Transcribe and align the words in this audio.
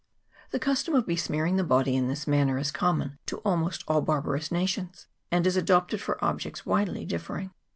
The 0.49 0.57
custom 0.57 0.95
of 0.95 1.05
be 1.05 1.15
smearing 1.15 1.57
the 1.57 1.63
body 1.63 1.95
in 1.95 2.07
this 2.07 2.25
manner 2.25 2.57
is 2.57 2.71
common 2.71 3.19
to 3.27 3.39
al 3.45 3.55
most 3.55 3.83
all 3.87 4.01
barbarous 4.01 4.51
nations, 4.51 5.05
and 5.31 5.45
is 5.45 5.55
adopted 5.55 6.01
for 6.01 6.17
objects 6.25 6.65
widely 6.65 7.05
differing. 7.05 7.51